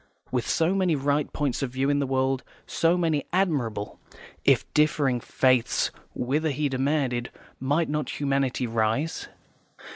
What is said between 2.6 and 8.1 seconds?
so many admirable, if differing, faiths, whither, he demanded, might